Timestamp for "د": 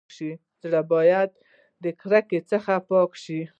1.83-1.85